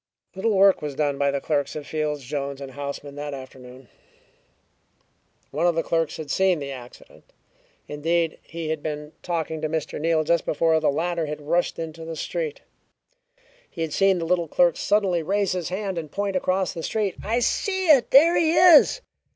[0.35, 3.87] Little work was done by the clerks of Fields, Jones & Houseman that afternoon.
[5.51, 7.23] One of the clerks had seen the accident;
[7.87, 10.01] indeed he had been talking to Mr.
[10.01, 12.61] Neal just before the latter had rushed into the street.
[13.69, 17.13] He had seen the little clerk suddenly raise his hand and point across the street.
[17.23, 18.09] "I see it!
[18.09, 19.01] There he is!"